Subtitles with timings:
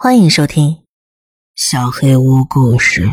[0.00, 0.74] 欢迎收听
[1.56, 3.06] 《小黑屋故事》。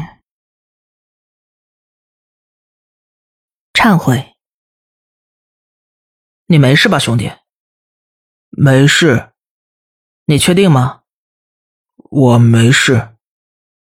[3.73, 4.35] 忏悔，
[6.45, 7.31] 你没事吧，兄弟？
[8.49, 9.33] 没事。
[10.25, 11.01] 你确定吗？
[11.95, 13.17] 我没事。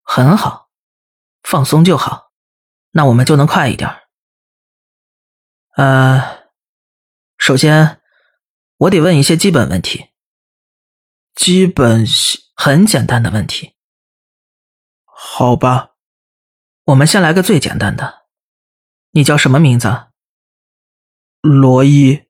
[0.03, 0.69] 很好，
[1.41, 2.31] 放松就好。
[2.91, 3.89] 那我们就能快一点。
[5.77, 6.43] 呃，
[7.39, 7.99] 首先，
[8.77, 10.11] 我得问一些基本问题。
[11.33, 12.05] 基本
[12.55, 13.75] 很简单的问题。
[15.03, 15.95] 好吧，
[16.85, 18.27] 我们先来个最简单的。
[19.11, 20.07] 你叫什么名字？
[21.41, 22.27] 罗伊。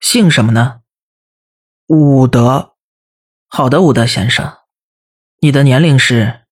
[0.00, 0.82] 姓什么呢？
[1.86, 2.76] 伍德。
[3.46, 4.58] 好的，伍德先生。
[5.38, 6.46] 你的年龄是？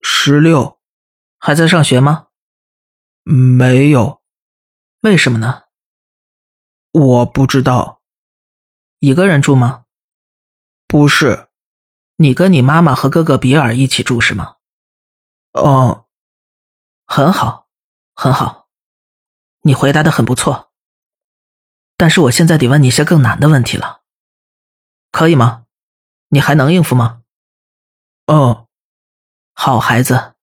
[0.00, 0.80] 十六。
[1.38, 2.28] 还在上学吗？
[3.22, 4.22] 没有。
[5.00, 5.64] 为什么呢？
[6.92, 8.02] 我不知道。
[8.98, 9.86] 一个人住吗？
[10.86, 11.48] 不是。
[12.22, 14.56] 你跟你妈妈和哥哥比尔一起住是吗？
[15.52, 16.06] 哦，
[17.04, 17.68] 很好，
[18.14, 18.68] 很好，
[19.62, 20.72] 你回答的很不错。
[21.96, 24.02] 但是我现在得问你一些更难的问题了，
[25.10, 25.66] 可以吗？
[26.28, 27.22] 你还能应付吗？
[28.26, 28.68] 哦，
[29.52, 30.34] 好孩子。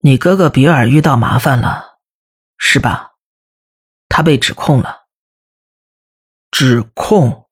[0.00, 2.00] 你哥哥比尔遇到麻烦了，
[2.58, 3.14] 是吧？
[4.08, 5.06] 他被指控了。
[6.50, 7.48] 指控？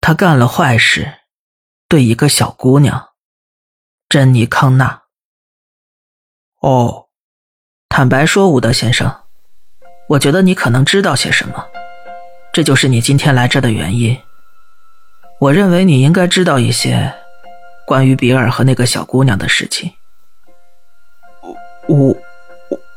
[0.00, 1.21] 他干了坏事，
[1.92, 3.10] 对一个小姑娘，
[4.08, 5.02] 珍妮康纳。
[6.62, 7.08] 哦，
[7.90, 9.14] 坦白说，伍德先生，
[10.08, 11.66] 我觉得你可能知道些什么，
[12.50, 14.18] 这就是你今天来这的原因。
[15.38, 17.12] 我认为你应该知道一些
[17.86, 19.92] 关于比尔和那个小姑娘的事情。
[21.88, 22.16] 我，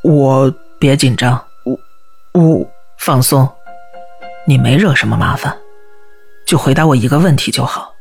[0.04, 1.32] 我别紧张，
[2.32, 2.66] 我，我
[2.96, 3.46] 放松，
[4.46, 5.54] 你没惹什么麻烦。
[6.46, 7.92] 就回答我一个问题就好。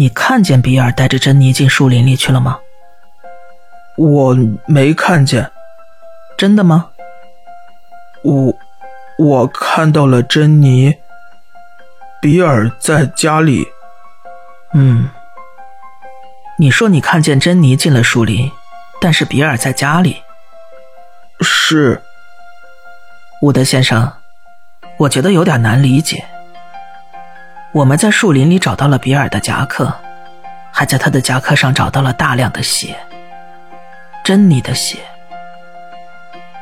[0.00, 2.58] 你看见比尔带着珍妮进树林里去了吗？
[3.98, 4.34] 我
[4.66, 5.50] 没看见。
[6.38, 6.88] 真的吗？
[8.22, 8.56] 我
[9.18, 10.94] 我看到了珍妮。
[12.18, 13.66] 比尔在家里。
[14.72, 15.10] 嗯。
[16.58, 18.50] 你说你看见珍妮进了树林，
[19.02, 20.22] 但是比尔在家里。
[21.42, 22.00] 是。
[23.42, 24.10] 伍德先生，
[24.96, 26.24] 我觉得有点难理解。
[27.72, 29.94] 我们在树林里找到了比尔的夹克，
[30.72, 32.96] 还在他的夹克上找到了大量的血，
[34.24, 34.98] 珍妮的血。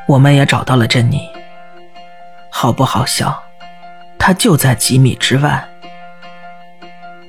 [0.07, 1.27] 我们也找到了珍妮，
[2.51, 3.43] 好不好笑？
[4.19, 5.67] 她就在几米之外。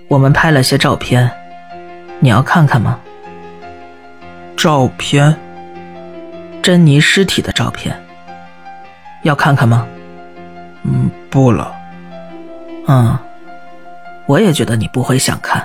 [0.09, 1.31] 我们拍了些照片，
[2.19, 3.01] 你要看看吗？
[4.59, 5.35] 照片，
[6.61, 7.99] 珍妮尸体的照片，
[9.23, 9.87] 要看看吗？
[10.83, 11.75] 嗯，不了。
[12.87, 13.19] 嗯。
[14.31, 15.61] 我也觉得你不会想看，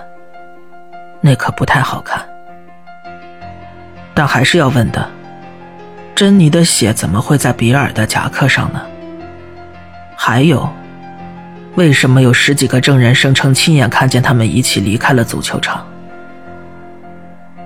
[1.22, 2.20] 那可不太好看。
[4.12, 5.08] 但还是要问的，
[6.16, 8.82] 珍妮的血怎么会在比尔的夹克上呢？
[10.16, 10.68] 还有，
[11.76, 15.86] 为什么有十几个证人声称亲眼看见他们一起离开了足球场？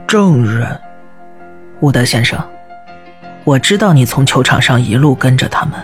[0.06, 0.78] 证人，
[1.80, 2.38] 伍德先生，
[3.46, 5.80] 我知道你从球场上一路跟着他们，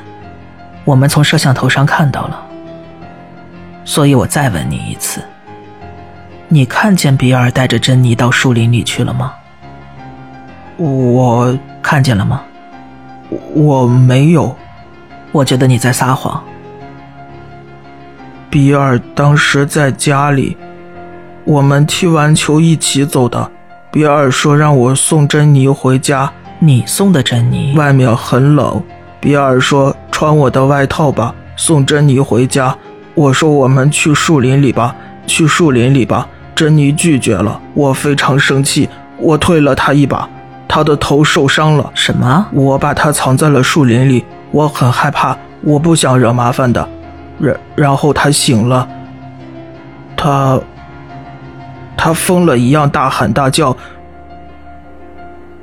[0.84, 2.47] 我们从摄像头上看到了。
[3.85, 5.22] 所以我再问你一次，
[6.50, 9.34] 你看见比尔带着珍妮到树林里去了吗？
[10.78, 12.41] 我看见了吗？
[13.53, 14.53] 我没有。
[15.31, 16.44] 我觉得你在撒谎。
[18.50, 20.57] 比尔当时在家里，
[21.44, 23.52] 我们踢完球一起走的。
[23.91, 26.31] 比尔说让我送珍妮回家。
[26.59, 27.73] 你送的珍妮？
[27.75, 28.81] 外面很冷。
[29.19, 32.75] 比尔说穿我的外套吧，送珍妮回家。
[33.16, 34.96] 我说：“我们去树林里吧，
[35.26, 38.88] 去树林里吧。”珍妮拒绝了，我非常生气，
[39.18, 40.30] 我推了她一把，
[40.70, 41.92] 她的头受伤了。
[41.94, 42.46] 什么？
[42.53, 46.88] 我把她藏在了树林里，我很害怕，我不想惹麻烦的。
[47.38, 48.88] 然然后她醒了，
[50.16, 50.58] 她，
[51.97, 53.76] 她疯了一样大喊大叫，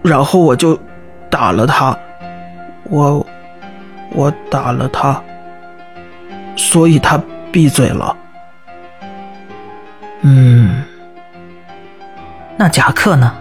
[0.03, 0.79] 然后我就
[1.31, 1.97] 打了她，
[2.91, 3.27] 我，
[4.13, 5.19] 我打了她，
[6.55, 7.19] 所以她。
[7.53, 8.17] 闭嘴了。
[10.23, 10.83] 嗯，
[12.57, 13.35] 那夹克呢？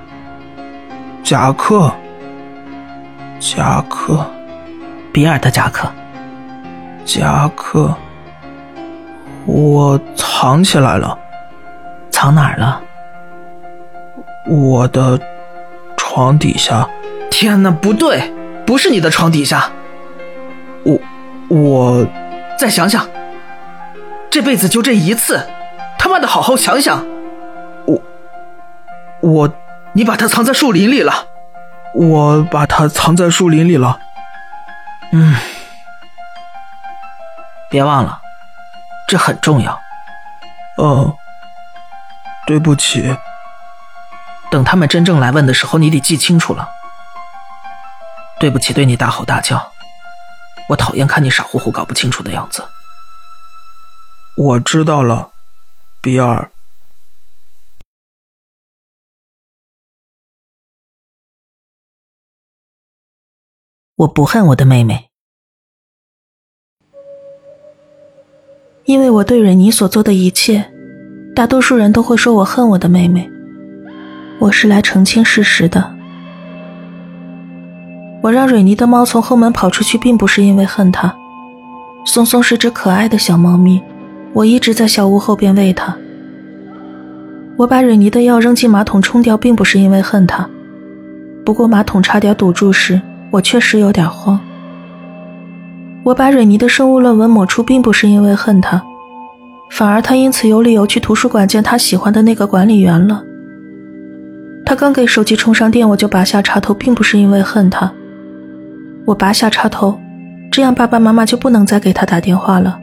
[1.23, 1.89] 夹克，
[3.39, 4.25] 夹克，
[5.13, 5.89] 比尔的夹克，
[7.05, 7.95] 夹克，
[9.45, 11.17] 我藏起来了。
[12.09, 12.81] 藏哪儿了？
[14.47, 15.17] 我的
[15.95, 16.87] 床底下。
[17.29, 18.33] 天哪，不对，
[18.65, 19.69] 不是你的床底下。
[20.83, 20.99] 我，
[21.47, 22.05] 我，
[22.59, 23.07] 再想想。
[24.31, 25.45] 这辈子就这一次，
[25.99, 27.05] 他妈的好好想想！
[27.85, 28.01] 我，
[29.19, 29.53] 我
[29.91, 31.27] 你把它藏在树林里了。
[31.93, 33.99] 我把它藏在树林里了。
[35.11, 35.35] 嗯，
[37.69, 38.21] 别忘了，
[39.05, 39.77] 这很重要。
[40.77, 41.17] 哦，
[42.47, 43.17] 对不起。
[44.49, 46.69] 等他们真正来问的时候，你得记清楚了。
[48.39, 49.71] 对不起，对你大吼大叫。
[50.69, 52.65] 我讨厌看你傻乎乎搞不清楚的样子。
[54.43, 55.33] 我知道了，
[56.01, 56.49] 比尔。
[63.97, 65.11] 我不恨我的妹妹，
[68.85, 70.73] 因为我对蕊妮所做的一切，
[71.35, 73.29] 大多数人都会说我恨我的妹妹。
[74.39, 75.95] 我是来澄清事实的。
[78.23, 81.15] 我让蕊妮的猫从后门跑出去，并不是因为恨它。
[82.07, 83.79] 松松是只可爱的小猫咪，
[84.33, 85.95] 我一直在小屋后边喂它。
[87.57, 90.49] 我把蕊妮的药扔进马桶冲掉，并不是因为恨他。
[91.45, 93.01] 不过马桶差点堵住时。
[93.31, 94.37] 我确实有点慌。
[96.03, 98.83] 我把蕊妮的生物论文抹出，并不是因为恨他，
[99.71, 103.23] 反而他因此有理由去图书馆见他喜欢的那个管理员了。
[104.65, 107.89] 他刚给手机充上电，我就拔下插头，并不是因为恨他。
[109.05, 109.97] 我拔下插头，
[110.51, 112.80] 这样爸爸妈妈就不能再给他打电话了。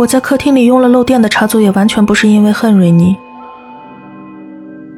[0.00, 3.14] 我在客厅里用了漏电的插座，也完全不是因为恨蕊妮。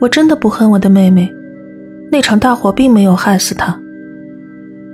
[0.01, 1.29] 我真的不恨我的妹妹，
[2.13, 3.77] 那场大火并没有害死她。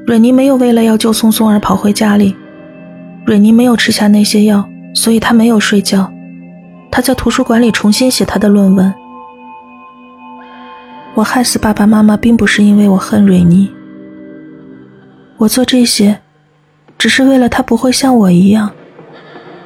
[0.06, 2.34] 蕊妮没有为了要救松松而跑回家里，
[3.26, 6.10] 蕊妮没有吃下那些药，所以她没有睡觉，
[6.90, 8.90] 她在图书馆里重新写她的论文。
[11.12, 13.70] 我害死爸爸妈妈，并不是因为我恨蕊妮，
[15.36, 16.18] 我做这些，
[16.96, 18.70] 只是为了她不会像我一样，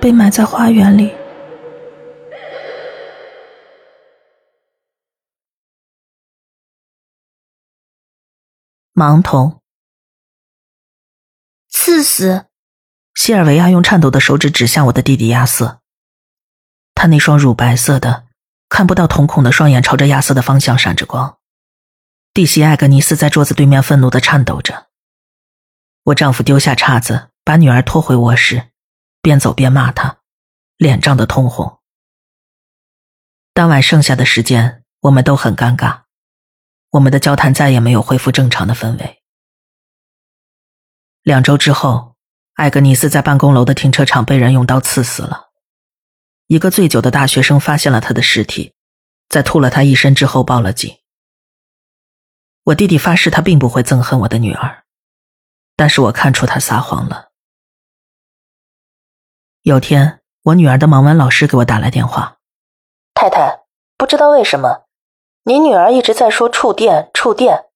[0.02, 1.14] 被埋在花园里。
[8.92, 9.60] 盲童。
[11.68, 12.46] 刺死！
[13.14, 15.80] 西尔维亚用颤抖的手指指向我的弟弟亚瑟，
[16.96, 18.26] 他那双乳白色的、
[18.68, 21.38] 看不到瞳孔的双眼朝着亚瑟的方向闪着光。
[22.34, 24.88] 弟媳艾格尼斯在桌子对面愤怒的颤抖着。
[26.06, 28.71] 我丈夫丢下叉子，把女儿拖回卧室，
[29.22, 30.18] 边走边骂他，
[30.76, 31.80] 脸涨得通红。
[33.54, 36.02] 当晚剩下的时间，我们都很尴尬，
[36.90, 39.22] 我们的交谈再也没有恢复正常的氛围。
[41.22, 42.16] 两周之后，
[42.54, 45.52] 艾格尼斯在办公楼的停车场被人用刀刺死了。
[46.48, 48.74] 一个醉酒的大学生发现了他的尸体，
[49.28, 50.98] 在吐了他一身之后报了警。
[52.64, 54.84] 我弟弟发誓他并不会憎恨我的女儿，
[55.76, 57.31] 但是我看出他撒谎了。
[59.62, 62.38] 有天，我女儿的盲文老师给我打来电话
[63.14, 63.62] ：“太太，
[63.96, 64.86] 不知道为什么，
[65.44, 67.66] 您女儿一直在说触电，触电，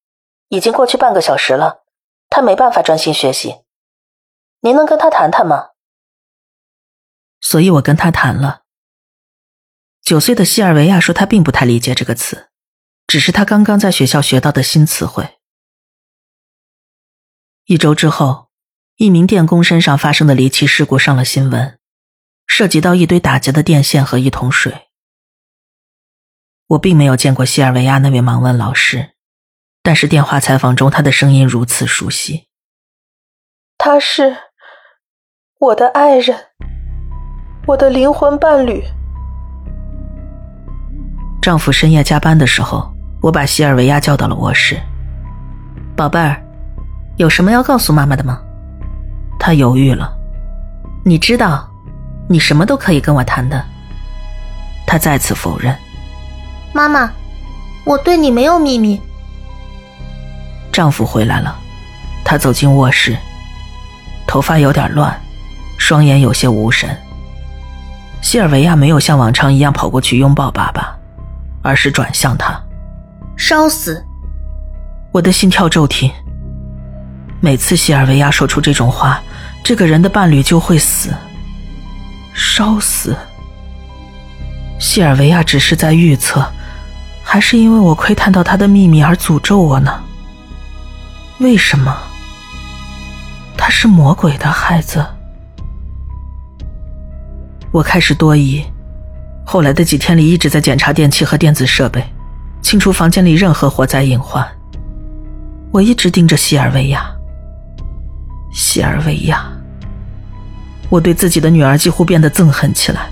[0.48, 1.84] 已经过去半个小时了。”
[2.28, 3.62] 她没办法专心学习，
[4.62, 5.68] 您能跟她谈谈吗？
[7.40, 8.62] 所以我跟她谈了。
[10.02, 12.48] 九岁的西尔维亚说她并不太理解这个词，
[13.06, 15.38] 只是她刚刚在学校学到的新词汇。
[17.66, 18.45] 一周之后，
[18.96, 21.78] 一名电工身上发生的离奇事故上了新闻，
[22.46, 24.88] 涉及到一堆打结的电线和一桶水。
[26.68, 29.10] 我并没有见过西尔维亚那位盲文老师。
[29.82, 32.48] 但是电话采访中，他的声音如此熟悉。
[33.76, 34.34] 他是
[35.60, 36.34] 我的爱人，
[37.66, 38.82] 我的灵魂伴侣。
[41.42, 44.80] 丈夫深夜加班的时候，我把西尔维亚叫到了卧室。
[45.94, 46.42] 宝贝儿，
[47.18, 48.42] 有什么要告诉妈妈的吗？
[49.38, 50.12] 他犹豫了。
[51.04, 51.68] 你知道，
[52.28, 53.64] 你什么都可以跟我谈的。
[54.86, 55.76] 他再次否认。
[56.72, 57.10] 妈妈，
[57.84, 59.00] 我对你没有秘密。
[60.72, 61.56] 丈夫回来了，
[62.24, 63.16] 他走进卧室，
[64.26, 65.18] 头发有点乱，
[65.78, 66.88] 双眼有些无神。
[68.20, 70.96] 西尔维亚没有像往常一样跑过去拥抱爸爸，
[71.62, 72.60] 而是转向他，
[73.36, 74.04] 烧死！
[75.12, 76.10] 我的心跳骤停。
[77.40, 79.20] 每次西尔维亚说出这种话，
[79.62, 81.10] 这个人的伴侣就会死，
[82.34, 83.16] 烧死。
[84.78, 86.44] 西尔维亚只是在预测，
[87.22, 90.02] 还是因为我窥探到他的秘密而诅咒我呢？
[91.38, 91.96] 为什么？
[93.56, 95.04] 他是魔鬼的孩子。
[97.70, 98.64] 我开始多疑。
[99.44, 102.02] 后来的几天里，一直在检查电器和电子设备，
[102.60, 104.46] 清除房间里任何火灾隐患。
[105.70, 107.15] 我一直盯着希尔维亚。
[108.56, 109.46] 希尔维亚，
[110.88, 113.10] 我对自己的女儿几乎变得憎恨起来。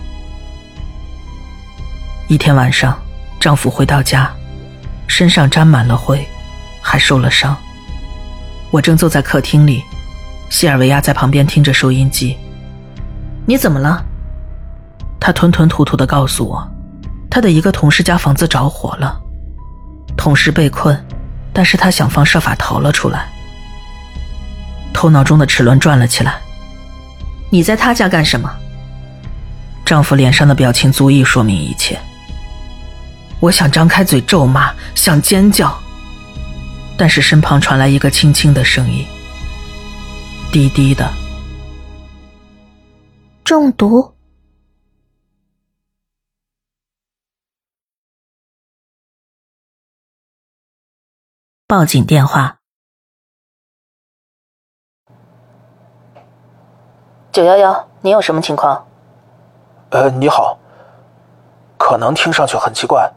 [2.28, 2.98] 一天晚上，
[3.38, 4.32] 丈夫回到家，
[5.06, 6.26] 身上沾满了灰，
[6.80, 7.54] 还受了伤。
[8.70, 9.82] 我正坐在客厅里，
[10.48, 12.38] 西尔维亚在旁边听着收音机。
[13.44, 14.02] 你怎么了？
[15.20, 16.66] 他吞吞吐吐的告诉我，
[17.30, 19.20] 他的一个同事家房子着火了，
[20.16, 20.98] 同事被困，
[21.52, 23.28] 但是他想方设法逃了出来。
[24.94, 26.40] 头脑中的齿轮转了起来。
[27.50, 28.50] 你在他家干什么？
[29.84, 32.00] 丈夫脸上的表情足以说明一切。
[33.40, 35.78] 我想张开嘴咒骂，想尖叫，
[36.96, 39.04] 但是身旁传来一个轻轻的声音，
[40.50, 41.12] 低低的。
[43.44, 44.14] 中毒。
[51.66, 52.63] 报警电话。
[57.34, 58.86] 九幺幺，你有什么情况？
[59.90, 60.56] 呃，你好。
[61.76, 63.10] 可能听上去很奇怪，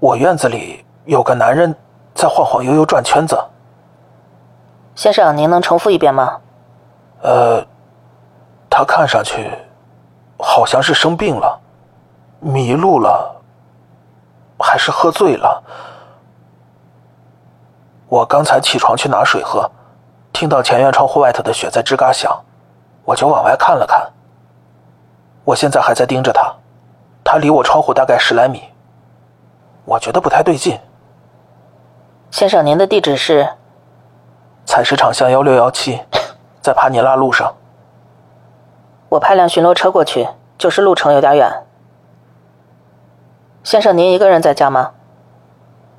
[0.00, 1.76] 我院子里有个男人
[2.14, 3.38] 在晃晃悠悠转圈子。
[4.94, 6.40] 先生，您能重复一遍吗？
[7.20, 7.62] 呃，
[8.70, 9.50] 他看上去
[10.38, 11.60] 好像是生病了，
[12.40, 13.42] 迷路了，
[14.58, 15.62] 还是喝醉了。
[18.08, 19.70] 我刚才起床去拿水喝，
[20.32, 22.34] 听到前院窗户外头的雪在吱嘎响。
[23.04, 24.10] 我就往外看了看，
[25.44, 26.54] 我现在还在盯着他，
[27.24, 28.62] 他离我窗户大概十来米，
[29.84, 30.78] 我觉得不太对劲。
[32.30, 33.48] 先生，您的地址是？
[34.64, 36.00] 采石场巷幺六幺七，
[36.60, 37.52] 在帕尼拉路上。
[39.10, 41.66] 我派辆巡逻车过去，就是路程有点远。
[43.64, 44.92] 先生，您一个人在家吗？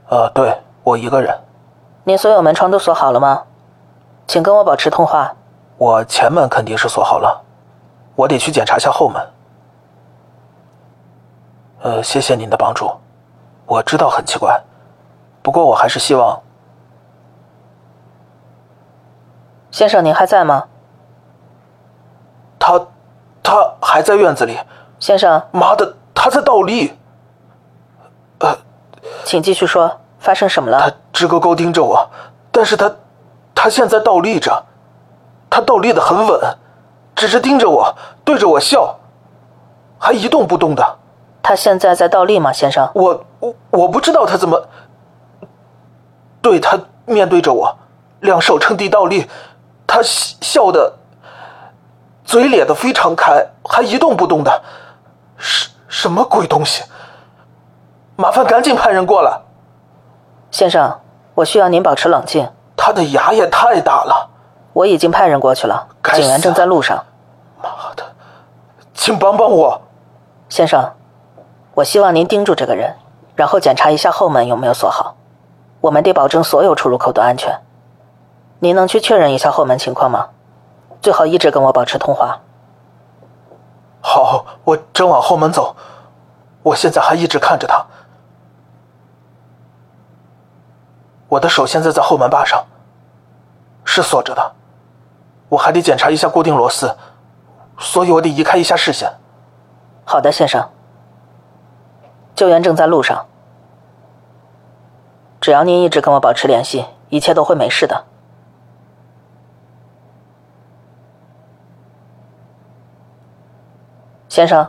[0.07, 1.37] 呃，对，我一个人。
[2.05, 3.43] 您所有门窗都锁好了吗？
[4.25, 5.35] 请跟我保持通话。
[5.83, 7.43] 我前门肯定是锁好了，
[8.15, 9.21] 我得去检查下后门。
[11.81, 12.89] 呃，谢谢您的帮助，
[13.65, 14.57] 我知道很奇怪，
[15.41, 16.41] 不过我还是希望。
[19.71, 20.63] 先生，您还在吗？
[22.57, 22.79] 他，
[23.43, 24.57] 他还在院子里。
[24.99, 26.97] 先生，妈的，他在倒立。
[28.39, 28.57] 呃，
[29.25, 30.79] 请继续说，发生什么了？
[30.79, 32.09] 他直勾勾盯着我，
[32.53, 32.89] 但是他，
[33.53, 34.63] 他现在倒立着。
[35.53, 36.57] 他倒立的很稳，
[37.13, 37.95] 只是盯着我，
[38.25, 38.97] 对着我笑，
[39.99, 40.83] 还一动不动的。
[41.43, 42.89] 他现在在倒立吗，先生？
[42.95, 44.67] 我我我不知道他怎么。
[46.41, 47.77] 对他面对着我，
[48.21, 49.29] 两手撑地倒立，
[49.85, 50.91] 他笑的，
[52.25, 54.63] 嘴咧的非常开，还一动不动的，
[55.37, 56.83] 什什么鬼东西？
[58.15, 59.39] 麻烦赶紧派人过来。
[60.49, 60.99] 先生，
[61.35, 62.49] 我需要您保持冷静。
[62.75, 64.31] 他的牙也太大了。
[64.73, 67.03] 我已经派人过去了，警员正在路上。
[67.61, 68.03] 妈的，
[68.93, 69.81] 请帮帮我，
[70.49, 70.91] 先生。
[71.75, 72.95] 我希望您盯住这个人，
[73.35, 75.15] 然后检查一下后门有没有锁好。
[75.79, 77.59] 我们得保证所有出入口都安全。
[78.59, 80.29] 您能去确认一下后门情况吗？
[81.01, 82.39] 最好一直跟我保持通话。
[84.01, 85.75] 好，我正往后门走。
[86.63, 87.85] 我现在还一直看着他。
[91.27, 92.65] 我的手现在在后门把上，
[93.83, 94.51] 是锁着的。
[95.53, 96.97] 我还得检查一下固定螺丝，
[97.77, 99.07] 所以我得移开一下视线。
[100.03, 100.67] 好的，先生。
[102.33, 103.27] 救援正在路上，
[105.39, 108.03] 只要您一直跟我保持联系，一切都会没事的。
[114.27, 114.67] 先生，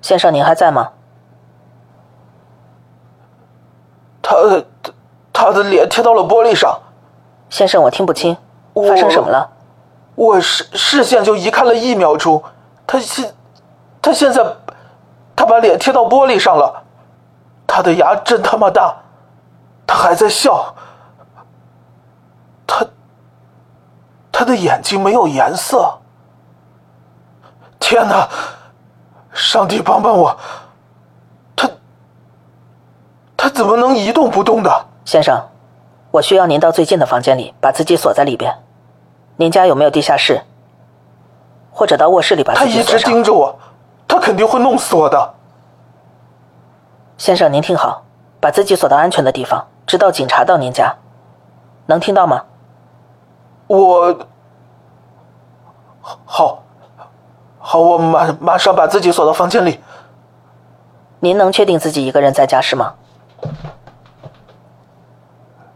[0.00, 0.90] 先生，您还在吗？
[4.20, 4.34] 他
[4.82, 4.92] 他
[5.32, 6.76] 他的脸贴到了玻璃上。
[7.52, 8.34] 先生，我听不清，
[8.74, 9.46] 发生什么了？
[10.14, 12.42] 我视视线就移开了一秒钟，
[12.86, 13.34] 他现
[14.00, 14.42] 他现在
[15.36, 16.82] 他把脸贴到玻璃上了，
[17.66, 18.96] 他的牙真他妈大，
[19.86, 20.74] 他还在笑，
[22.66, 22.86] 他
[24.32, 25.98] 他的眼睛没有颜色，
[27.78, 28.26] 天哪！
[29.34, 30.34] 上帝帮帮我，
[31.54, 31.68] 他
[33.36, 34.86] 他怎么能一动不动的？
[35.04, 35.38] 先生。
[36.12, 38.54] 我需要您到最近的房间里，把自己锁在里边。
[39.36, 40.42] 您家有没有地下室？
[41.72, 42.92] 或者到卧室里把自己锁上。
[42.92, 43.58] 他一直盯着我，
[44.06, 45.34] 他肯定会弄死我的。
[47.16, 48.04] 先生，您听好，
[48.40, 50.94] 把自己锁到安全的地方，直到警察到您家。
[51.86, 52.44] 能听到吗？
[53.68, 54.18] 我
[56.26, 56.62] 好，
[57.58, 59.80] 好，我马马上把自己锁到房间里。
[61.20, 62.96] 您能确定自己一个人在家是吗？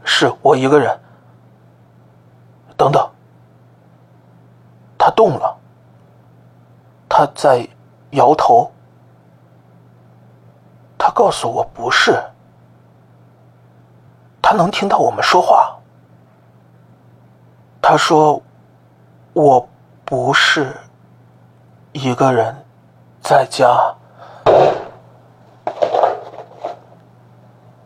[0.06, 0.98] 是我一个人。
[2.78, 3.10] 等等，
[4.96, 5.58] 他动了，
[7.08, 7.66] 他在
[8.10, 8.70] 摇头，
[10.98, 12.22] 他告诉我不是，
[14.42, 15.75] 他能听到我们说话。
[17.80, 18.42] 他说
[19.32, 19.66] 我
[20.04, 20.76] 不是
[21.92, 22.54] 一个人
[23.22, 23.94] 在家。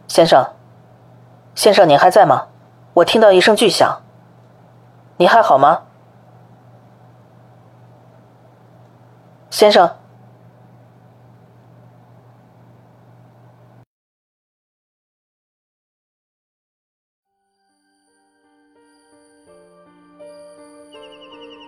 [0.08, 0.44] 先生，
[1.60, 2.46] 先生，您还在吗？
[2.94, 4.00] 我听到一声巨响，
[5.18, 5.82] 你还好吗？
[9.50, 9.90] 先生。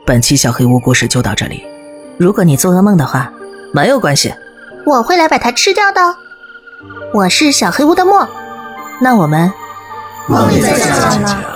[0.07, 1.67] 本期小黑屋故事就到这里。
[2.19, 3.31] 如果你做噩梦的话，
[3.75, 4.35] 没有关系，
[4.87, 6.01] 我会来把它吃掉的。
[7.13, 8.27] 我是小黑屋的墨，
[9.03, 9.53] 那我们
[10.29, 11.52] 梦里再见了。